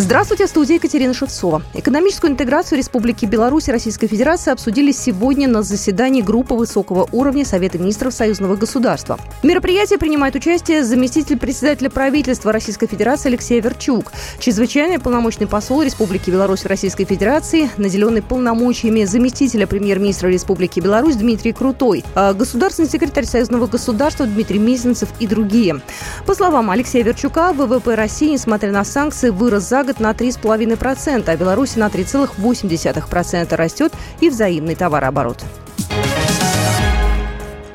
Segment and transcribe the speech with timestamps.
[0.00, 1.60] Здравствуйте, студия Екатерина Шевцова.
[1.74, 7.76] Экономическую интеграцию Республики Беларусь и Российской Федерации обсудили сегодня на заседании группы высокого уровня Совета
[7.76, 9.18] министров союзного государства.
[9.42, 16.30] В мероприятии принимает участие заместитель председателя правительства Российской Федерации Алексей Верчук, чрезвычайный полномочный посол Республики
[16.30, 23.26] Беларусь и Российской Федерации, наделенный полномочиями заместителя премьер-министра Республики Беларусь Дмитрий Крутой, а государственный секретарь
[23.26, 25.82] союзного государства Дмитрий Мезенцев и другие.
[26.24, 31.36] По словам Алексея Верчука, ВВП России, несмотря на санкции, вырос за год на 3,5%, а
[31.36, 35.38] Беларуси на 3,8% растет и взаимный товарооборот.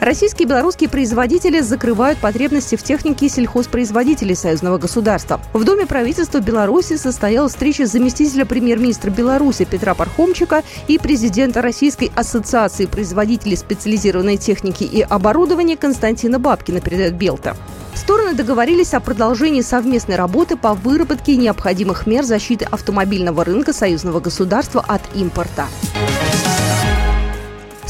[0.00, 5.40] Российские и белорусские производители закрывают потребности в технике сельхозпроизводителей союзного государства.
[5.52, 12.86] В Доме правительства Беларуси состоялась встреча заместителя премьер-министра Беларуси Петра Пархомчика и президента Российской ассоциации
[12.86, 17.56] производителей специализированной техники и оборудования Константина Бабкина, передает Белта.
[17.94, 24.84] Стороны договорились о продолжении совместной работы по выработке необходимых мер защиты автомобильного рынка союзного государства
[24.86, 25.66] от импорта.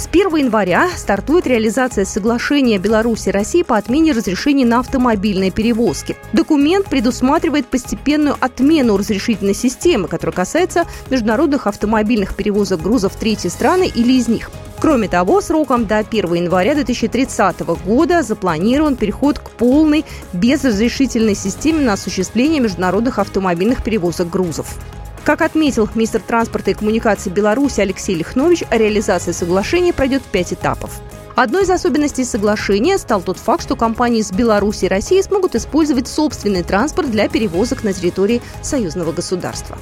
[0.03, 6.17] С 1 января стартует реализация соглашения Беларуси и России по отмене разрешений на автомобильные перевозки.
[6.33, 13.89] Документ предусматривает постепенную отмену разрешительной системы, которая касается международных автомобильных перевозок грузов в третьи страны
[13.95, 14.51] или из них.
[14.81, 21.93] Кроме того, сроком до 1 января 2030 года запланирован переход к полной безразрешительной системе на
[21.93, 24.77] осуществление международных автомобильных перевозок грузов.
[25.25, 31.01] Как отметил министр транспорта и коммуникации Беларуси Алексей Лихнович, реализация соглашения пройдет в пять этапов.
[31.37, 36.09] Одной из особенностей соглашения стал тот факт, что компании из Беларуси и России смогут использовать
[36.09, 39.79] собственный транспорт для перевозок на территории союзного государства.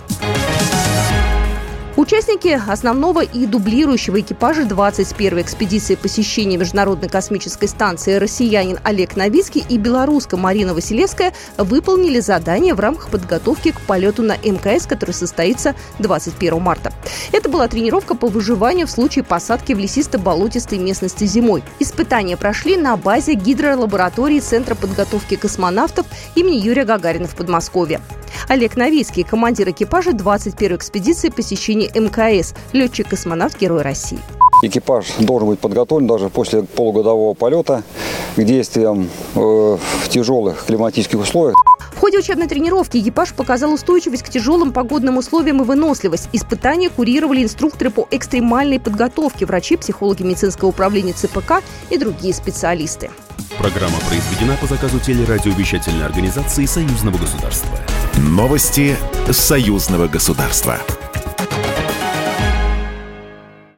[2.00, 9.76] Участники основного и дублирующего экипажа 21-й экспедиции посещения Международной космической станции россиянин Олег Новицкий и
[9.76, 16.58] белоруска Марина Василевская выполнили задание в рамках подготовки к полету на МКС, который состоится 21
[16.58, 16.90] марта.
[17.32, 21.62] Это была тренировка по выживанию в случае посадки в лесисто-болотистой местности зимой.
[21.80, 28.00] Испытания прошли на базе гидролаборатории Центра подготовки космонавтов имени Юрия Гагарина в Подмосковье.
[28.48, 34.18] Олег Новицкий, командир экипажа 21-й экспедиции посещения МКС, летчик-космонавт Герой России.
[34.62, 37.82] Экипаж должен быть подготовлен даже после полугодового полета
[38.36, 41.56] к действиям э, в тяжелых климатических условиях.
[41.94, 46.28] В ходе учебной тренировки экипаж показал устойчивость к тяжелым погодным условиям и выносливость.
[46.32, 53.10] Испытания курировали инструкторы по экстремальной подготовке, врачи, психологи медицинского управления ЦПК и другие специалисты.
[53.58, 57.78] Программа произведена по заказу телерадиовещательной организации Союзного государства.
[58.16, 58.96] Новости
[59.30, 60.78] Союзного государства.